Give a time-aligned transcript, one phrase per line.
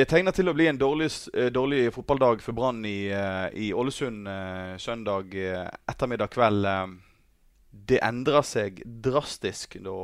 [0.00, 3.66] Det tegner til å bli en dårlig, eh, dårlig fotballdag for Brann i, eh, i
[3.76, 6.68] Ålesund eh, søndag ettermiddag kveld.
[7.68, 9.96] Det endrer seg drastisk da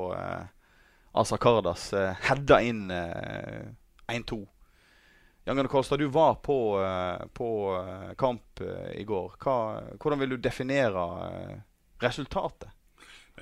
[1.17, 1.87] Asa Kardas
[2.29, 3.73] heada inn eh,
[4.13, 4.43] 1-2.
[5.47, 6.59] Jan Gunnar Kolstad, du var på,
[7.33, 7.49] på
[8.19, 8.61] kamp
[8.93, 9.41] i går.
[9.41, 9.57] Hva,
[9.97, 11.09] hvordan vil du definere
[12.05, 12.69] resultatet?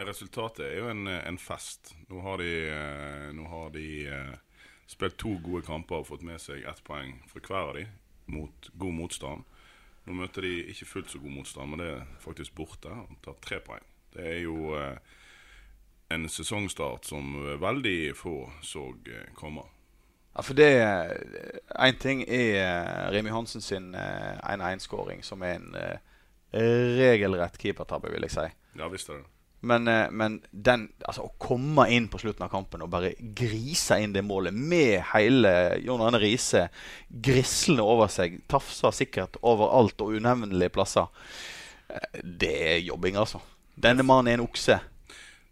[0.06, 1.96] Resultatet er jo en, en fest.
[2.06, 2.54] Nå har de,
[3.34, 3.88] nå har de
[4.86, 7.86] spilt to gode kamper og fått med seg ett poeng fra hver av de
[8.34, 9.44] mot god motstand.
[10.04, 13.38] Nå møter de ikke fullt så god motstand, men det er faktisk borte og tar
[13.44, 13.84] tre poeng.
[14.14, 14.98] Det er jo eh,
[16.14, 19.64] en sesongstart som eh, veldig få så eh, komme.
[20.34, 20.68] Ja, for det
[21.78, 25.98] Én ting er eh, Remi Hansen sin eh, 1-1-skåring, som er en eh,
[26.54, 28.48] regelrett keepertabbe, vil jeg si.
[28.78, 29.33] Ja visst er det.
[29.64, 33.98] Men, eh, men den, altså, å komme inn på slutten av kampen og bare grise
[34.02, 36.66] inn det målet med hele Jon Arne Riise
[37.08, 41.08] grislende over seg, tafser sikkert overalt og unevnelige plasser,
[41.88, 43.40] eh, det er jobbing, altså.
[43.74, 44.78] Denne mannen er en okse.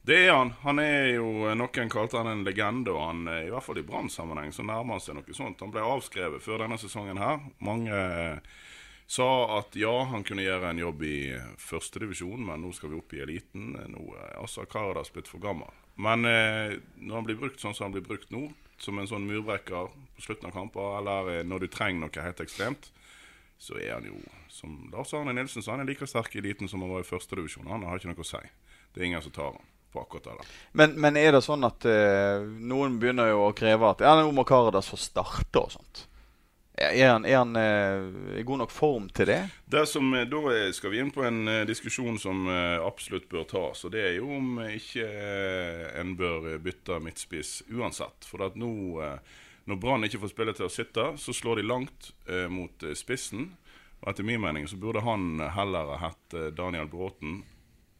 [0.02, 0.50] Det er han.
[0.64, 3.86] Han er jo, Noen kalte han en legende, og han, eh, i hvert fall i
[3.86, 5.62] Brann-sammenheng så nærmer han seg noe sånt.
[5.62, 7.38] Han ble avskrevet før denne sesongen her.
[7.62, 8.56] Mange eh,
[9.06, 11.16] sa at ja, han kunne gjøre en jobb i
[11.60, 13.74] førstedivisjon, men nå skal vi opp i eliten.
[13.92, 15.70] Nå er altså Karadas blitt for gammel.
[16.00, 18.46] Men eh, når han blir brukt sånn som han blir brukt nå,
[18.82, 22.40] som en sånn murbrekker på slutten av kamper, eller eh, når du trenger noe helt
[22.44, 22.88] ekstremt,
[23.62, 24.16] så er han jo,
[24.50, 27.06] som Lars Arne Nilsen sa, han er like sterk i eliten som han var i
[27.06, 27.68] førstedivisjon.
[27.70, 28.40] Han har ikke noe å si.
[28.90, 30.48] Det er ingen som tar han på akkurat det.
[30.72, 34.32] Men, men er det sånn at eh, noen begynner jo å kreve at ja, nå
[34.34, 36.06] må Karadas få starte og sånt?
[36.74, 39.40] Er han, er han eh, i god nok form til det?
[39.68, 43.44] Det som, eh, Da skal vi inn på en eh, diskusjon som eh, absolutt bør
[43.44, 43.84] tas.
[43.84, 45.04] og Det er jo om ikke
[46.00, 48.24] en bør bytte midtspiss uansett.
[48.24, 48.72] For at nå,
[49.68, 52.12] når Brann ikke får spille til å sitte, så slår de langt
[52.48, 53.52] mot spissen.
[54.00, 57.42] Og Etter min mening så burde han heller hett Daniel Bråten,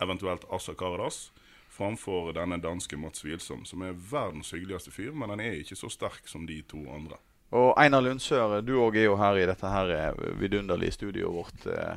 [0.03, 1.31] eventuelt Assa Karadas,
[1.71, 5.93] framfor denne danske Mats Wilsom, som er verdens hyggeligste fyr, men han er ikke så
[5.93, 7.21] sterk som de to andre.
[7.53, 11.67] Og Einar Lundsør, du òg er jo her i dette her eh, vidunderlige studioet vårt.
[11.69, 11.97] eh.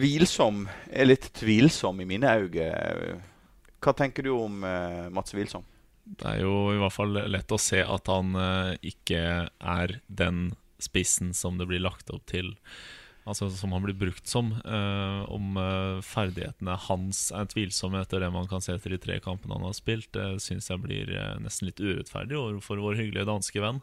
[0.00, 3.20] Hvilsom er litt tvilsom i mine øyne.
[3.80, 5.62] Hva tenker du om eh, Mats Hvilsom?
[6.10, 8.32] Det er jo i hvert fall lett å se at han
[8.82, 10.48] ikke er den
[10.82, 12.56] spissen som det blir lagt opp til.
[13.30, 14.50] Altså som han blir brukt som.
[14.64, 19.20] Uh, om uh, ferdighetene hans er tvilsomme etter det man kan se etter de tre
[19.22, 23.28] kampene han har spilt, det syns jeg blir eh, nesten litt urettferdig overfor vår hyggelige
[23.28, 23.80] danske venn.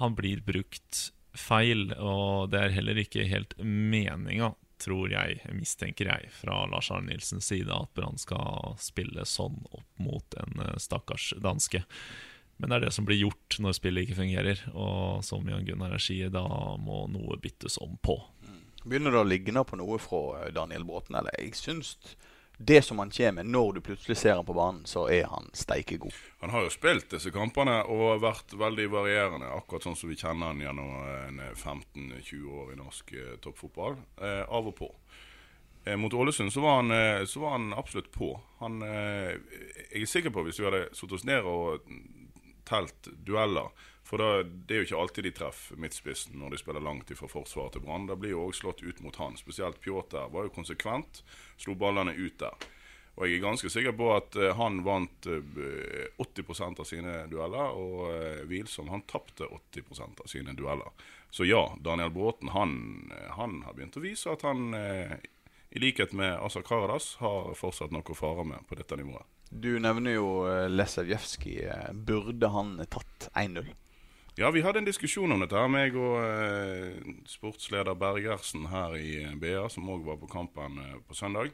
[0.00, 4.52] Han blir brukt feil, og det er heller ikke helt meninga,
[4.82, 10.02] tror jeg, mistenker jeg, fra Lars Arne Nilsens side, at Brann skal spille sånn opp
[10.02, 11.84] mot en eh, stakkars danske.
[12.62, 14.60] Men det er det som blir gjort når spillet ikke fungerer.
[14.70, 16.44] Og som Jan Gunnar sier, da
[16.78, 18.20] må noe byttes om på.
[18.84, 21.18] Begynner det å ligne på noe fra eh, Daniel Bråten?
[21.18, 21.96] Eller jeg syns
[22.62, 25.96] det som han kommer når du plutselig ser han på banen, så er han steike
[25.98, 26.14] god.
[26.44, 30.52] Han har jo spilt disse kampene og vært veldig varierende, akkurat sånn som vi kjenner
[30.52, 33.98] han gjennom 15-20 år i norsk eh, toppfotball.
[34.20, 34.90] Eh, av og på.
[35.84, 38.40] Eh, mot Ålesund så var, han, eh, så var han absolutt på.
[38.58, 39.32] Han, eh,
[39.90, 41.82] jeg er sikker på hvis vi hadde satt oss ned og
[42.68, 43.72] telt dueller
[44.04, 47.30] For da, det er jo ikke alltid de treffer midtspissen når de spiller langt ifra
[47.30, 48.08] forsvaret til Brann.
[48.10, 49.38] Da blir jo òg slått ut mot han.
[49.40, 51.22] Spesielt Pjotr var jo konsekvent.
[51.56, 52.68] Slo ballene ut der.
[53.12, 57.74] Og jeg er ganske sikker på at eh, han vant eh, 80 av sine dueller,
[57.76, 60.88] og uh, Hvilsom han tapte 80 av sine dueller.
[61.32, 65.14] Så ja, Daniel Bråten han, eh, han har begynt å vise at han, eh,
[65.70, 69.24] i likhet med Asa Karadas, har fortsatt noe å fare med på dette nivået.
[69.48, 71.64] Du nevner jo eh, Lesevjevskij.
[71.68, 73.72] Eh, Burde han tatt 1-0?
[74.34, 76.94] Ja, vi hadde en diskusjon om dette, her, meg og eh,
[77.28, 81.50] sportsleder Bergersen her i eh, BA, som òg var på kampen eh, på søndag.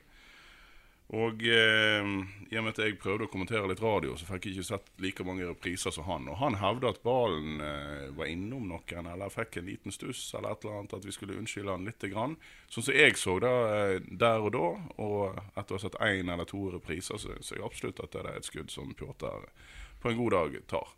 [1.19, 2.11] Og eh,
[2.53, 4.93] i og med at jeg prøvde å kommentere litt radio, så fikk jeg ikke sett
[5.03, 6.29] like mange repriser som han.
[6.31, 10.55] Og han hevda at ballen eh, var innom noen, eller fikk en liten stuss, eller
[10.55, 12.07] et eller annet, at vi skulle unnskylde han litt.
[12.15, 12.39] Grann.
[12.71, 14.71] Sånn som jeg så det eh, der og da,
[15.03, 18.23] og etter å ha sett én eller to repriser, så syns jeg absolutt at det
[18.23, 19.51] er et skudd som Pjotr
[19.99, 20.95] på en god dag tar.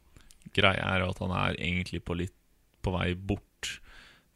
[0.54, 2.34] Greia er at han er egentlig på litt
[2.82, 3.80] på vei bort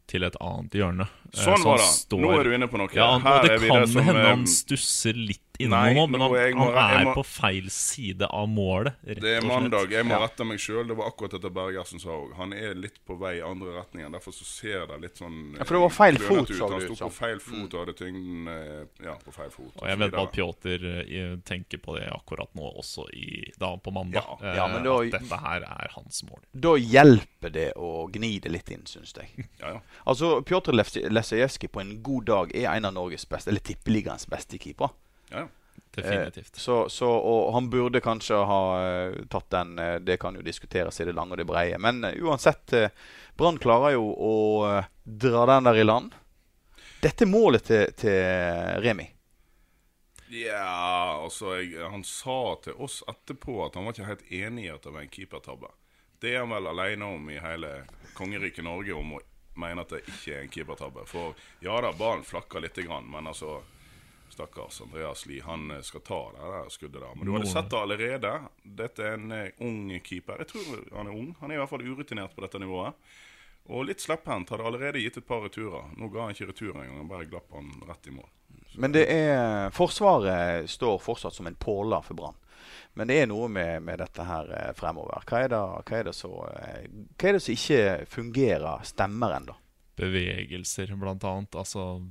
[0.07, 1.07] til et annet hjørne.
[1.33, 1.85] Eh, Sånn så var det.
[1.89, 2.89] står- Nå er du inne på noe.
[2.93, 6.21] Ja, han, Her det er kan som, hende eh, han stusser litt innom nå, men
[6.21, 6.33] han,
[6.75, 8.93] han er må- på feil side av målet.
[9.05, 9.91] Rett Det er mandag.
[9.91, 10.87] Jeg må rette meg sjøl.
[10.87, 12.33] Det var akkurat dette Bergersen sa òg.
[12.37, 14.11] Han er litt på vei i andre retningen.
[14.11, 16.59] Derfor så ser det litt sånn Ja, for det var feil fot, ut.
[16.59, 19.71] Han sto på feil fot og hadde tyngden eh, ja, på feil fot.
[19.81, 23.91] Og jeg vet at Pjotr eh, tenker på det akkurat nå, også i, da på
[23.95, 24.23] mandag.
[24.25, 24.37] Ja.
[24.41, 26.41] eh, Ja, men da- at dette her er hans mål.
[26.53, 29.29] Da hjelper det å gni det litt inn, syns jeg.
[29.61, 29.79] Ja, ja.
[30.05, 34.57] Altså, Pjotr Lesajevskij på en god dag er en av Norges beste, eller tippeligaens beste
[34.61, 34.89] keepere.
[35.43, 35.47] Ja.
[35.95, 36.55] Definitivt.
[36.57, 39.79] Eh, så, så, og han burde kanskje ha eh, tatt den.
[39.79, 41.79] eh, det kan jo diskuteres i det lange og det breie.
[41.79, 42.73] Men uansett,
[43.37, 44.35] Brann klarer jo å
[45.03, 46.15] dra den der i land.
[47.01, 49.07] Dette er målet til, til Remi.
[50.35, 54.73] Ja, altså jeg, Han sa til oss etterpå at han var ikke helt enig i
[54.73, 55.69] at det var en keepertabbe.
[56.19, 57.71] Det er han vel alene om i hele
[58.17, 59.21] kongeriket Norge, om å
[59.61, 61.05] mene at det ikke er en keepertabbe.
[61.07, 63.59] For ja da, ballen flakker lite grann, men altså
[64.29, 67.15] Stakkars Andreas Lie, han eh, skal ta det der skuddet der.
[67.15, 68.33] Men du hadde sett det allerede.
[68.63, 70.41] Dette er en eh, ung keeper.
[70.43, 71.33] Jeg tror han er ung.
[71.39, 72.97] Han er i hvert fall urutinert på dette nivået.
[73.65, 74.53] Og litt slepphendt.
[74.53, 75.91] Hadde allerede gitt et par returer.
[75.97, 78.31] Nå ga han ikke retur engang, han bare glapp han rett i mål.
[78.75, 82.41] Men det er Forsvaret står fortsatt som en påler for Brann.
[82.95, 85.23] Men det er noe med, med dette her eh, fremover.
[85.27, 89.55] Hva er det, hva er det, så, hva er det som ikke fungerer, stemmer ennå?
[89.95, 91.55] bevegelser, blant annet.
[91.55, 92.01] Altså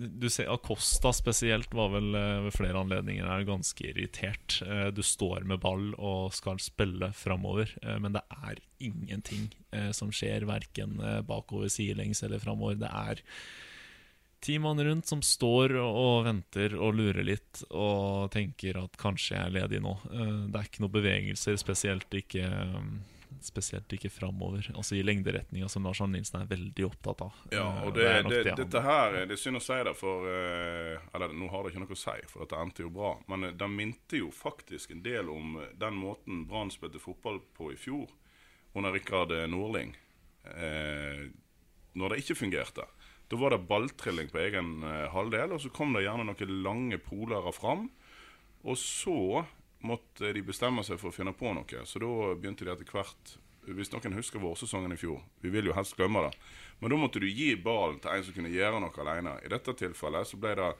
[0.00, 4.60] Du ser Acosta spesielt var vel eh, ved flere anledninger er ganske irritert.
[4.64, 9.50] Eh, Du står med ball og skal spille framover, eh, men det er ingenting
[9.94, 10.96] som skjer, verken
[11.28, 12.78] bakover, sidelengs eller framover.
[12.80, 13.20] Det er
[14.42, 19.44] ti mann rundt som står og venter og lurer litt og tenker at kanskje jeg
[19.44, 19.92] er ledig nå.
[20.08, 22.48] Det er ikke noe bevegelser, spesielt ikke
[23.40, 24.66] Spesielt ikke framover.
[24.74, 27.38] Altså i lengderetninga, som Lars Arne Nilsen er veldig opptatt av.
[27.54, 29.94] Ja, Eh, og det, er det, det dette her Det er synd å si det,
[29.98, 33.14] for eh, Eller nå har det ikke noe å si, for dette endte jo bra.
[33.30, 37.40] Men eh, det minte jo faktisk en del om eh, den måten Brann spilte fotball
[37.56, 38.10] på i fjor,
[38.74, 39.94] under Rikard Nordling.
[40.46, 41.28] Eh,
[41.98, 42.86] når det ikke fungerte.
[43.30, 47.00] Da var det balltrilling på egen eh, halvdel, og så kom det gjerne noen lange
[47.02, 47.88] polere fram.
[48.66, 49.44] Og så
[49.86, 51.84] måtte de bestemme seg for å finne på noe.
[51.86, 53.36] Så da begynte de etter hvert
[53.70, 56.32] Hvis noen husker vårsesongen i fjor Vi vil jo helst glemme det.
[56.80, 59.36] Men da måtte du gi ballen til en som kunne gjøre noe alene.
[59.44, 60.70] I dette tilfellet så ble det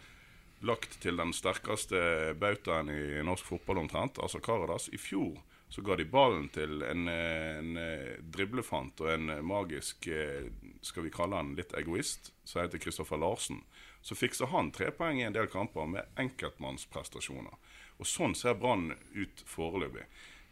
[0.65, 4.89] lagt til den sterkeste bautaen i norsk fotball omtrent, altså Karadas.
[4.93, 5.37] I fjor
[5.71, 10.49] så ga de ballen til en, en eh, driblefant og en magisk eh,
[10.83, 13.61] Skal vi kalle han litt egoist, som heter Kristoffer Larsen.
[14.03, 17.55] Så fikser han tre poeng i en del kamper med enkeltmannsprestasjoner.
[18.01, 20.07] Og sånn ser Brann ut foreløpig.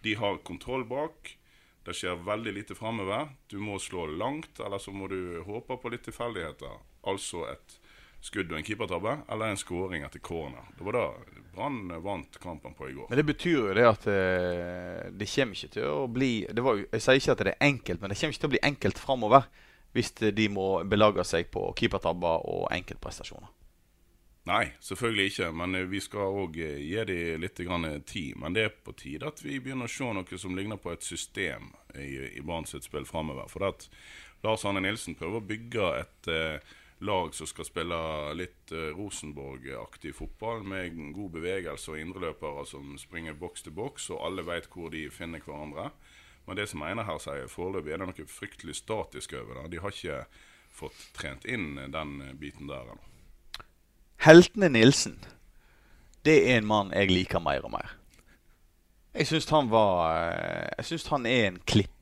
[0.04, 1.34] De har kontroll bak.
[1.88, 3.30] Det skjer veldig lite framover.
[3.48, 6.76] Du må slå langt, eller så må du håpe på litt tilfeldigheter.
[7.08, 7.78] Altså et
[8.20, 10.68] skudd og en keepertabbe, eller en skåring etter corner.
[10.76, 11.04] Det var da
[11.54, 13.08] Brann vant kampen på i går.
[13.08, 17.04] Men det betyr jo det at eh, det kommer ikke til å bli var, Jeg
[17.04, 19.48] sier ikke at det er enkelt, men det kommer ikke til å bli enkelt framover
[19.96, 23.48] hvis de må belage seg på keepertabber og enkeltprestasjoner.
[24.48, 25.50] Nei, selvfølgelig ikke.
[25.52, 28.38] Men eh, vi skal òg gi dem litt grann tid.
[28.40, 31.04] Men det er på tide at vi begynner å se noe som ligner på et
[31.04, 33.50] system i, i Brann spill framover.
[33.52, 33.88] For at
[34.46, 37.98] Lars Arne Nilsen prøver å bygge et eh, lag som skal spille
[38.38, 44.24] litt eh, Rosenborg-aktig fotball, med god bevegelse og indreløpere som springer boks til boks, og
[44.26, 45.90] alle vet hvor de finner hverandre.
[46.46, 49.74] Men det som Einar her sier, foreløpig er det noe fryktelig statisk over det.
[49.74, 50.22] De har ikke
[50.72, 53.17] fått trent inn den eh, biten der ennå.
[54.26, 55.18] Heltene Nilsen,
[56.26, 57.92] det er en mann jeg liker mer og mer.
[59.14, 61.94] Jeg syns han var eh, Jeg syns han er en klippe.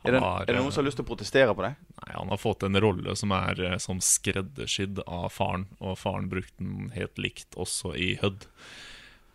[0.00, 1.74] Er det, har, er det noen som har lyst til å protestere på det?
[1.98, 6.30] Nei, Han har fått en rolle som er eh, som skreddersydd av faren, og faren
[6.32, 8.46] brukte den helt likt også i Hødd.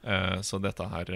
[0.07, 1.11] Eh, Så dette her,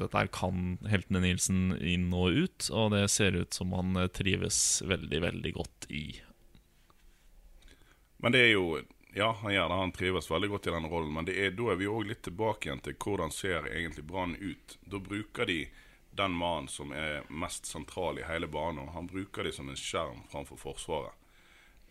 [0.00, 4.80] dette her kan heltene Nilsen inn og ut, og det ser ut som han trives
[4.88, 6.06] veldig, veldig godt i.
[8.24, 8.78] Men det er jo
[9.16, 9.74] Ja, han gjør det.
[9.78, 11.12] Han trives veldig godt i den rollen.
[11.14, 14.78] Men er, da er vi òg litt tilbake igjen til hvordan ser egentlig Brann ut.
[14.90, 15.60] Da bruker de
[16.14, 18.90] den mannen som er mest sentral i hele banen.
[18.94, 21.14] Han bruker de som en skjerm framfor Forsvaret.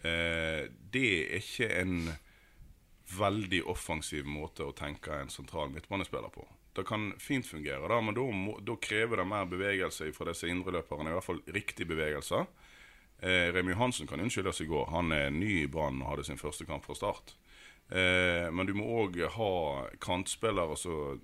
[0.04, 2.12] Eh, det er ikke en
[3.14, 6.46] veldig offensiv måte å tenke en sentral midtbanespiller på.
[6.74, 8.16] Det kan fint fungere, da, men
[8.66, 11.12] da, krever det mer bevegelse fra disse indreløperne.
[11.12, 12.48] I hvert fall riktig bevegelser.
[13.24, 14.90] Eh, Remi Johansen kan unnskyldes i går.
[14.92, 17.38] Han er ny i Brann og hadde sin første kamp fra start.
[17.88, 19.54] Eh, men du må òg ha
[20.04, 21.22] kantspillere som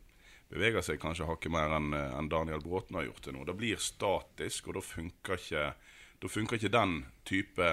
[0.50, 3.44] beveger seg kanskje hakket mer enn en Daniel Bråten har gjort det nå.
[3.46, 5.66] Det blir statisk, og da funker ikke,
[6.24, 6.96] da funker ikke den
[7.28, 7.68] type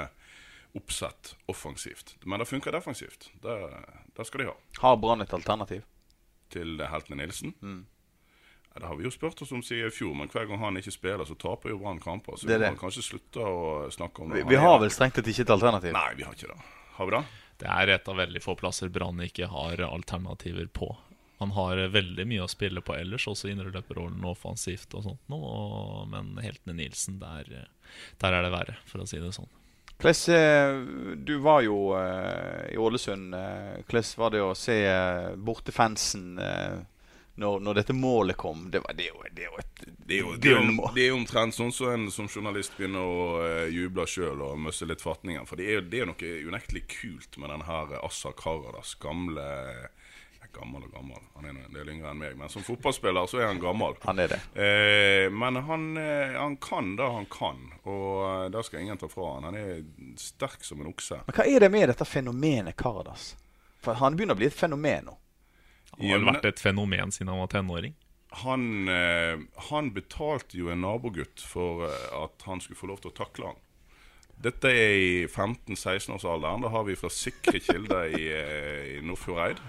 [0.76, 2.16] oppsett offensivt.
[2.26, 3.30] Men det funker defensivt.
[3.40, 3.56] Det,
[4.16, 4.56] det skal de ha.
[4.82, 5.86] Har Brann et alternativ?
[6.52, 7.54] Til heltene Nilsen?
[7.62, 7.84] Mm.
[8.76, 10.76] Ja, det har vi jo spurt oss om siden i fjor, men hver gang han
[10.76, 12.36] ikke spiller, så taper jo Brann kamper.
[12.36, 14.42] Så Det vi må kanskje slutte å snakke om det.
[14.42, 15.94] Vi, vi har vel strengt tatt ikke et alternativ?
[15.96, 16.58] Nei, vi har ikke det.
[16.98, 17.22] Har vi det?
[17.56, 20.90] Det er et av veldig få plasser Brann ikke har alternativer på.
[21.40, 25.40] Han har veldig mye å spille på ellers, også indreløperrollen og offensivt og sånt nå,
[25.40, 27.68] og- Men heltene Nilsen, der,
[28.20, 29.48] der er det verre, for å si det sånn.
[29.96, 33.32] Hvordan, eh, du var jo uh, i Ålesund.
[33.34, 36.84] eh, Hvordan var det å se uh, bortefansen uh,
[37.36, 38.66] når, når dette målet kom?
[38.72, 41.18] Det, var, det, jo, det et Det er jo, det er jo, det er jo
[41.18, 45.44] omtrent sånn som en som journalist begynner å uh, juble sjøl og miste litt fatningen.
[45.48, 49.44] For det er det er noe unektelig kult med den her Assa Karadas gamle
[50.40, 52.36] ja, Gammel og gammel, han er en del yngre enn meg.
[52.40, 53.98] Men som fotballspiller så er han gammel.
[54.06, 54.40] Han er det.
[54.56, 59.10] Eh, men han, eh, han kan det han kan, og eh, det skal ingen ta
[59.12, 59.50] fra han.
[59.50, 59.84] Han er
[60.20, 61.20] sterk som en okse.
[61.28, 63.34] Men hva er det med dette fenomenet Karadas?
[63.84, 65.18] For han begynner å bli et fenomen nå.
[65.94, 67.94] Han har vært et fenomen siden han var tenåring.
[68.42, 69.38] Han, eh,
[69.70, 73.52] han betalte jo en nabogutt for eh, at han skulle få lov til å takle
[73.52, 73.62] han.
[74.36, 76.66] Dette er i 15-16-årsalderen.
[76.66, 79.62] Da har vi fra sikre kilder i, eh, i Nordfjordeid.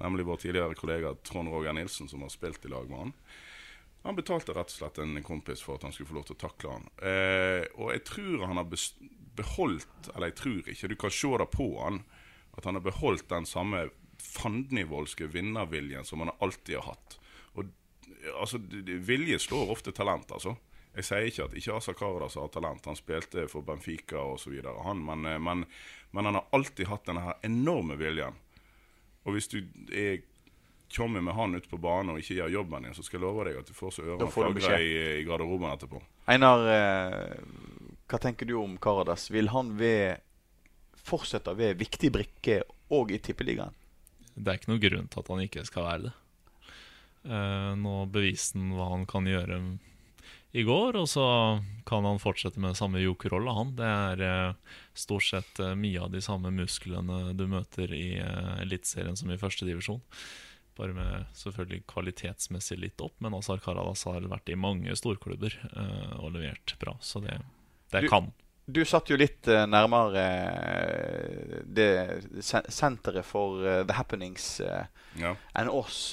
[0.00, 3.12] Nemlig vår tidligere kollega Trond Roger Nilsen, som har spilt i lag med han.
[4.02, 6.40] Han betalte rett og slett en kompis for at han skulle få lov til å
[6.40, 6.88] takle han.
[7.04, 8.70] Eh, og jeg tror han har
[9.36, 12.00] beholdt Eller jeg tror ikke, du kan se det på han
[12.56, 13.84] at han har beholdt den samme
[14.20, 17.18] fandenivoldske vinnerviljen som han alltid har hatt.
[17.58, 17.70] Og
[18.40, 18.60] altså,
[19.10, 20.56] vilje slår ofte talent, altså.
[20.90, 22.88] Jeg sier ikke at ikke Asa Karadas har talent.
[22.90, 24.56] Han spilte for Benfica osv.,
[24.98, 25.64] men, eh, men,
[26.10, 28.38] men han har alltid hatt denne her enorme viljen.
[29.28, 29.60] Og hvis du
[29.94, 30.24] er
[30.90, 33.44] kommer med han ut på banen og ikke gjør jobben din, så skal jeg love
[33.46, 36.00] deg at du får så ørene flagrer i, i garderoben etterpå.
[36.30, 37.36] Einar, eh,
[38.10, 39.28] hva tenker du om Karadas?
[39.30, 40.18] Vil han ved,
[40.98, 43.76] fortsette å være viktig brikke òg i Tippeligaen?
[44.40, 46.16] Det er ikke noen grunn til at han ikke skal være det.
[47.20, 49.60] Uh, nå beviste han hva han kan gjøre
[50.56, 51.24] i går, og så
[51.86, 53.74] kan han fortsette med samme jokerrolle, han.
[53.78, 58.56] Det er uh, stort sett uh, mye av de samme musklene du møter i uh,
[58.64, 60.00] Eliteserien som i førstedivisjon.
[60.80, 65.52] Bare med selvfølgelig kvalitetsmessig litt opp, men Azar Karadas har vært i mange storklubber
[66.22, 67.34] og levert bra, så det,
[67.92, 68.30] det Du- kan.
[68.72, 71.88] Du satt jo litt eh, nærmere eh, det
[72.44, 74.60] sen- senteret for eh, The Happenings
[75.18, 75.32] Ja.
[75.58, 76.12] enn oss.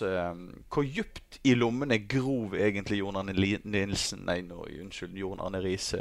[0.74, 3.34] hvor djupt i lommene grov egentlig Jon Arne
[3.64, 6.00] Nilsen Nei, no, unnskyld, Jon Arne Riise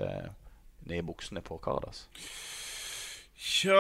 [0.87, 2.07] ned i buksene på Karadas?
[3.37, 3.77] Tja,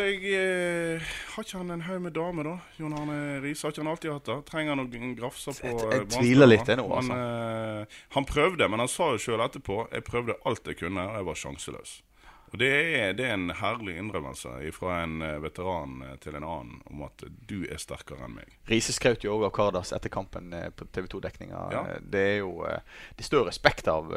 [0.00, 1.02] jeg eh,
[1.34, 2.54] Har ikke han en haug med damer, da?
[2.80, 4.36] Jon Arne Riise, har ikke han alltid hatt det?
[4.48, 7.18] Trenger han noen grafser på Jeg- jeg eh, tviler litt, det nå, Men, altså.
[7.92, 11.14] eh, han prøvde, men han sa jo sjøl etterpå Jeg prøvde alt jeg kunne, og
[11.20, 12.02] jeg var sjanseløs.
[12.54, 17.02] Og det er, det er en herlig innrømmelse fra en veteran til en annen om
[17.02, 18.48] at du er sterkere enn meg.
[18.70, 21.64] Riise skrøt jo òg av Kardas etter kampen på TV 2-dekninga.
[21.74, 21.82] Ja.
[22.00, 22.64] Det er jo
[23.18, 24.08] Det står respekt av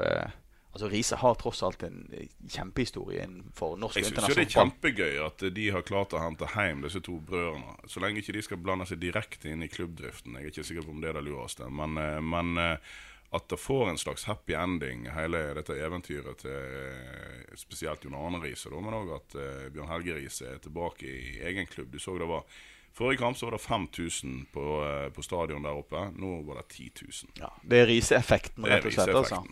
[0.69, 3.25] Altså Riise har tross alt en eh, kjempehistorie
[3.57, 7.01] for norsk Jeg syns det er kjempegøy at de har klart å hente hjem disse
[7.05, 7.77] to brødrene.
[7.89, 10.37] Så lenge ikke de skal blande seg direkte inn i klubbdriften.
[10.37, 11.69] Jeg er ikke sikker på om det er det lureste.
[11.73, 12.97] Men, eh, men eh,
[13.31, 18.41] at det får en slags happy ending, hele dette eventyret til eh, spesielt Jon Arne
[18.41, 21.91] Riise, men òg at eh, Bjørn Helge Riise er tilbake i egen klubb.
[21.93, 22.45] Du så det var
[22.99, 26.07] Forrige kamp så var det 5000 på, eh, på stadion der oppe.
[26.17, 27.29] Nå var det 10 000.
[27.37, 29.13] Ja, det er Riise-effekten, rett og slett.
[29.15, 29.43] altså.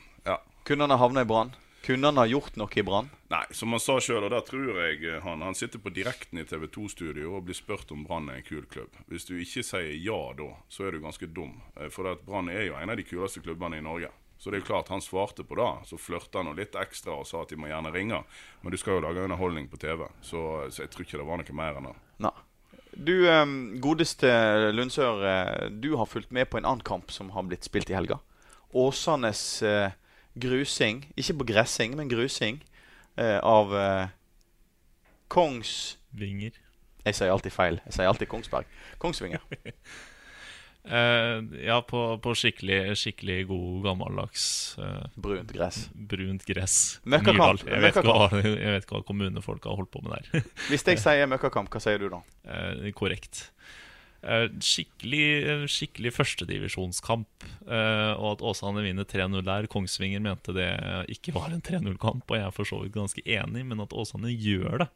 [0.68, 1.54] Kunne han ha havna i Brann?
[1.86, 3.06] Kunne han ha gjort noe i Brann?
[3.32, 6.42] Nei, som han sa sjøl, og der tror jeg eh, han Han sitter på direkten
[6.42, 8.98] i TV 2-studio og blir spurt om Brann er en kul klubb.
[9.08, 11.54] Hvis du ikke sier ja da, så er du ganske dum.
[11.80, 14.10] Eh, For Brann er jo en av de kuleste klubbene i Norge.
[14.38, 15.70] Så det er jo klart han svarte på det.
[15.88, 18.20] Så flørta han litt ekstra og sa at de må gjerne ringe.
[18.62, 21.40] Men du skal jo lage underholdning på TV, så, så jeg tror ikke det var
[21.40, 21.94] noe mer enn det.
[22.28, 22.34] Nei.
[22.92, 23.46] Du, eh,
[23.80, 24.34] godeste
[24.76, 27.96] Lundsør, eh, du har fulgt med på en annen kamp som har blitt spilt i
[27.96, 28.20] helga.
[28.76, 29.96] Åsanes eh,
[30.39, 32.62] grusing, ikke på gressing, men grusing,
[33.17, 34.08] eh, av eh,
[35.32, 36.56] Kongsvinger.
[37.08, 37.79] Jeg sier alltid feil.
[37.88, 38.70] Jeg sier alltid Kongsberg.
[39.01, 39.44] Kongsvinger.
[40.88, 44.44] Eh, ja, på, på skikkelig, skikkelig god gammeldags
[44.79, 45.82] eh, Brunt gress.
[45.91, 46.77] brunt gress.
[47.03, 47.65] Møkkakamp.
[47.65, 50.46] Jeg, Jeg vet, hva, jeg vet hva kommunefolk har holdt på med der.
[50.70, 52.22] Hvis jeg sier møkkakamp, hva sier du da?
[52.48, 53.50] Eh, korrekt.
[54.26, 59.68] Eh, skikkelig skikkelig førstedivisjonskamp, uh, og at Åsane vinner 3-0 der.
[59.70, 60.72] Kongsvinger mente det
[61.14, 64.34] ikke var en 3-0-kamp, og jeg er for så vidt ganske enig, men at Åsane
[64.34, 64.90] gjør det.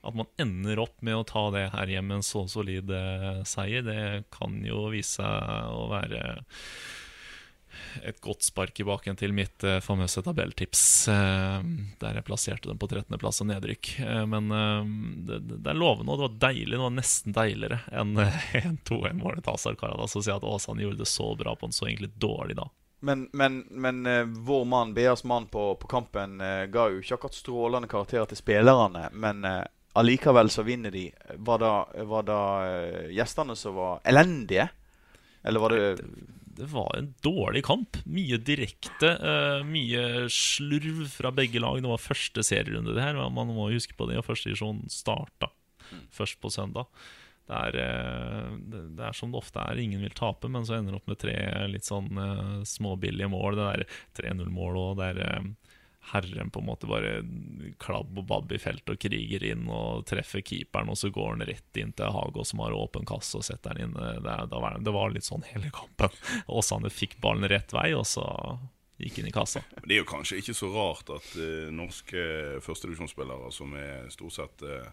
[0.00, 3.84] At man ender opp med å ta det her hjemme en så solid eh, seier,
[3.84, 6.40] det kan jo vise seg å være
[8.06, 11.70] et godt spark i baken til mitt eh, famøse tabelltips, eh,
[12.02, 13.92] der jeg plasserte dem på 13.-plass og nedrykk.
[14.06, 14.92] Eh, men eh,
[15.30, 16.74] det, det er lovende, og det var deilig.
[16.76, 21.04] Det var nesten deiligere enn eh, 1-2-1-målet til Azar Karadas å si at Åsane gjorde
[21.04, 22.70] det så bra på en så egentlig dårlig dag.
[23.00, 27.16] Men, men, men eh, vår mann, BAs mann på, på kampen, eh, ga jo ikke
[27.16, 29.06] akkurat strålende karakterer til spillerne.
[29.16, 29.62] Men eh,
[29.96, 31.06] allikevel så vinner de.
[31.36, 34.68] Var det, var det eh, gjestene som var elendige?
[35.42, 35.96] Eller var det
[36.60, 37.96] Det var en dårlig kamp.
[38.04, 41.80] Mye direkte, uh, mye slurv fra begge lag.
[41.80, 43.16] Det var første serierunde, det her.
[43.32, 44.20] Man må huske på det.
[44.20, 45.48] Og første divisjon starta
[46.14, 46.86] først på søndag.
[47.50, 49.80] Det er, eh, det det er som det ofte er.
[49.82, 51.36] Ingen vil tape, men så ender det opp med tre
[51.66, 53.58] litt sånn uh, småbillige mål.
[53.58, 53.84] Det der
[54.20, 55.48] 3-0-mål og der eh,
[56.00, 57.20] Herren på en måte bare
[57.78, 61.46] klabb og babb i feltet og kriger inn og treffer keeperen, og så går han
[61.46, 63.94] rett inn til Hago som har åpen kasse og setter den inn.
[64.24, 66.16] Det, det, var, litt sånn hele kampen.
[66.58, 68.26] Åsane fikk ballen rett vei, og så
[69.00, 69.62] gikk inn i kassa.
[69.84, 72.24] Det er jo kanskje ikke så rart at uh, norske
[72.64, 74.90] førstedivisjonsspillere, som er stort sett eh,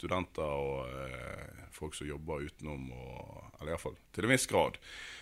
[0.00, 4.78] studenter og eh, folk som jobber utenom, og, eller iallfall til en viss grad,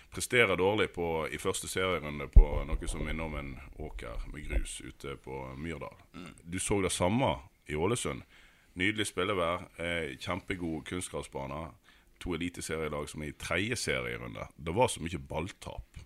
[0.09, 4.79] presterer dårlig på, i første serierunde på noe som minner om en åker med grus
[4.81, 5.99] ute på Myrdal.
[6.43, 7.35] Du så det samme
[7.69, 8.23] i Ålesund.
[8.79, 11.69] Nydelig spillevær, eh, kjempegod kunstgressbane.
[12.19, 14.49] To eliteserielag som er i tredje serierunde.
[14.57, 16.01] Det var så mye balltap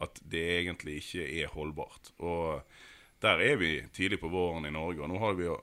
[0.00, 2.12] at det egentlig ikke er holdbart.
[2.18, 2.62] Og
[3.22, 5.58] der er vi tidlig på våren i Norge, og nå har vi jo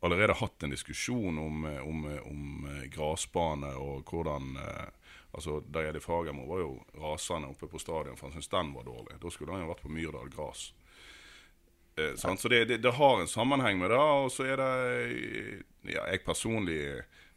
[0.00, 4.86] allerede hatt en diskusjon om, eh, om, eh, om gressbane grasbane og hvordan eh,
[5.36, 9.18] Altså, Dajeli Fagermo var jo rasende oppe på stadion, for han syntes den var dårlig.
[9.20, 10.62] Da skulle han jo vært på Myrdal gras.
[12.00, 12.14] Eh.
[12.16, 13.98] Så det, det, det har en sammenheng med det.
[14.00, 14.72] Og så er det
[15.92, 16.80] Ja, jeg personlig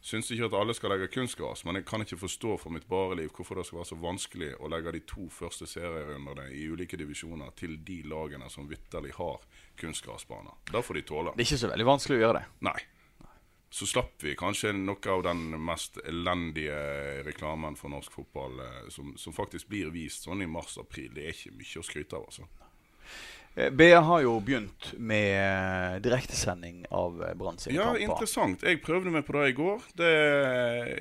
[0.00, 3.18] syns ikke at alle skal legge kunstgras, men jeg kan ikke forstå for mitt bare
[3.20, 6.98] liv hvorfor det skal være så vanskelig å legge de to første serierundene i ulike
[7.00, 9.44] divisjoner til de lagene som vitterlig har
[9.80, 10.56] kunstgrasbaner.
[10.72, 11.36] Det får de tåle.
[11.36, 12.48] Det er ikke så veldig vanskelig å gjøre det.
[12.70, 12.78] Nei.
[13.70, 16.74] Så slapp vi kanskje noe av den mest elendige
[17.22, 21.12] reklamen for norsk fotball eh, som, som faktisk blir vist sånn i mars-april.
[21.14, 22.48] Det er ikke mye å skryte av, altså.
[23.54, 25.32] Eh, BA har jo begynt med
[25.96, 28.04] eh, direktesending av eh, Brann sine Ja, kamper.
[28.04, 28.62] interessant.
[28.62, 29.80] Jeg prøvde meg på det i går.
[29.98, 30.10] Det,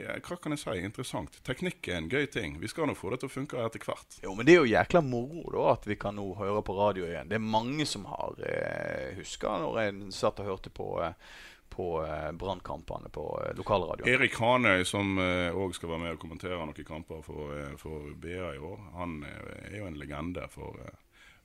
[0.07, 0.77] ja, hva kan jeg si?
[0.81, 1.37] Interessant.
[1.45, 2.57] Teknikk er en gøy ting.
[2.61, 4.17] Vi skal nå få det til å funke etter hvert.
[4.25, 7.05] Jo, men det er jo jækla moro da at vi kan nå høre på radio
[7.05, 7.29] igjen.
[7.29, 11.13] Det er mange som har eh, huska når jeg satt og hørte på, eh,
[11.69, 11.91] på
[12.41, 13.27] Brannkampene på
[13.59, 14.09] lokalradioen.
[14.09, 18.63] Erik Hanøy, som òg skal være med og kommentere noen kamper for, for BA i
[18.71, 20.81] år, han er jo en legende for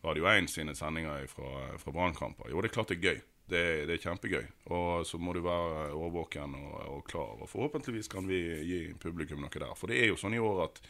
[0.05, 2.51] Radio 1 sine sendinger fra, fra Brannkamper.
[2.53, 3.23] Jo, det er klart det er gøy.
[3.45, 4.45] Det, det er kjempegøy.
[4.73, 7.40] Og så må du være årvåken og, og klar.
[7.40, 9.73] Og forhåpentligvis kan vi gi publikum noe der.
[9.77, 10.81] For det er jo sånn i år at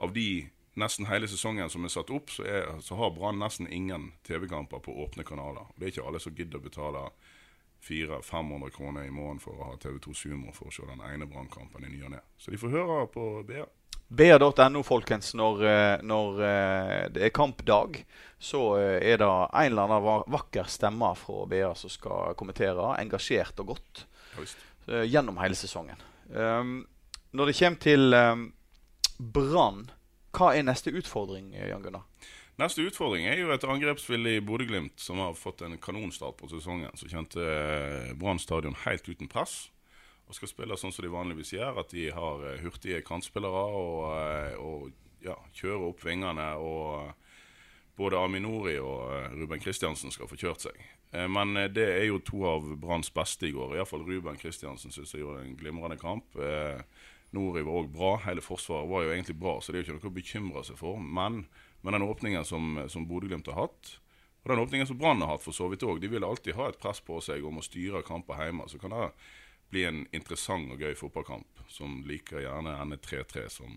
[0.00, 0.46] av de
[0.80, 4.82] nesten hele sesongen som er satt opp, så, er, så har Brann nesten ingen TV-kamper
[4.84, 5.66] på åpne kanaler.
[5.76, 7.04] Det er ikke alle som gidder å betale
[7.86, 11.86] 400-500 kroner i måneden for å ha TV2 Sumo for å se den ene Brannkampen
[11.86, 12.22] i ny og ne.
[12.38, 13.66] Så de får høre på BA.
[14.10, 15.34] BA.no, folkens.
[15.38, 18.00] Når, eh, når eh, det er kampdag,
[18.42, 23.62] så eh, er det en eller annen vakker stemme fra BA som skal kommentere, engasjert
[23.62, 24.66] og godt, Just.
[25.06, 26.02] gjennom hele sesongen.
[26.34, 26.80] Um,
[27.34, 28.44] når det kommer til um,
[29.18, 29.84] Brann,
[30.34, 32.06] hva er neste utfordring, Jan Gunnar?
[32.58, 36.90] Neste utfordring er jo et angrepsvillig Bodø-Glimt som har fått en kanonstart på sesongen.
[36.98, 37.46] Så kjente
[38.18, 39.68] Brann stadion helt uten press.
[40.30, 44.04] Og skal spille sånn som de vanligvis gjør, at de har eh, hurtige kantspillere og,
[44.14, 46.46] eh, og ja, kjører opp vingene.
[46.62, 47.40] Og eh,
[47.98, 50.78] både Aminori og Ruben Kristiansen skal få kjørt seg.
[51.10, 53.74] Men det er jo to av Branns beste i går.
[53.74, 56.38] Iallfall Ruben Kristiansen syns jeg gjorde en glimrende kamp.
[57.34, 58.12] Nori var òg bra.
[58.28, 60.78] Hele forsvaret var jo egentlig bra, så det er jo ikke noe å bekymre seg
[60.78, 61.02] for.
[61.02, 61.42] Men
[61.82, 63.96] med den åpningen som, som Bodø-Glimt har hatt,
[64.40, 66.70] og den åpningen som Brann har hatt for så vidt òg, de vil alltid ha
[66.70, 68.70] et press på seg om å styre kamper hjemme.
[68.70, 69.10] Så kan det
[69.70, 73.76] bli en interessant og gøy fotballkamp som liker gjerne ende 3-3 som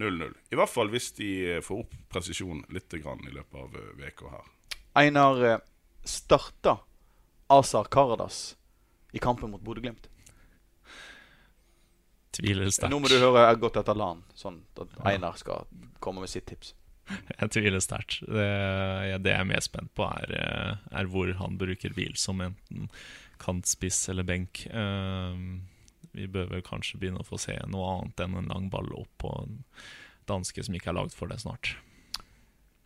[0.00, 0.32] 0-0.
[0.50, 4.32] I hvert fall hvis de får opp presisjon litt grann i løpet av uka veka
[4.32, 4.50] her.
[4.94, 5.62] Einar, eh,
[6.04, 6.78] starta
[7.50, 8.56] Azar Karadas
[9.12, 10.08] i kampen mot Bodø-Glimt?
[12.34, 12.90] tviler sterkt.
[12.92, 15.68] Nå må du høre gått etter LAN', sånn at Einar skal
[16.02, 16.74] komme med sitt tips.
[17.40, 18.20] Jeg tviler sterkt.
[18.26, 18.46] Det,
[19.20, 22.88] jeg er mest spent på, er, eh, er hvor han bruker bil som enten
[23.42, 24.66] kantspiss eller benk.
[24.66, 25.40] Eh,
[26.14, 29.10] vi bør vel kanskje begynne å få se noe annet enn en lang ball opp
[29.24, 29.58] på en
[30.30, 31.74] danske som ikke er lagd for det snart.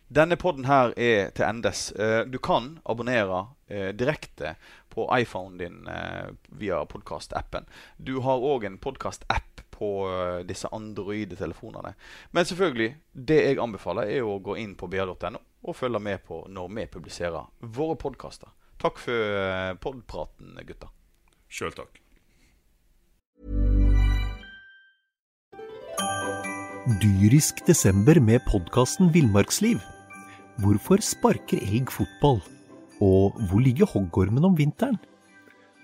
[0.08, 1.90] Denne podden her er til endes.
[1.92, 4.56] Eh, Du kan abonnere eh, direkte
[4.88, 5.76] på iPhonen din
[6.58, 7.68] via podkastappen.
[7.98, 9.47] Du har òg en podkast-app
[9.78, 11.94] på eh, disse Android-telefonene.
[12.34, 16.44] Men selvfølgelig, det jeg anbefaler, er å gå inn på br.no og følge med på
[16.54, 18.50] når vi publiserer våre podkaster.
[18.78, 20.92] Takk for eh, podpraten, gutter.
[21.48, 22.02] Sjøl takk.
[27.02, 29.82] Dyrisk desember med podkasten Villmarksliv.
[30.62, 32.40] Hvorfor sparker elg fotball?
[33.04, 34.96] Og hvor ligger hoggormen om vinteren?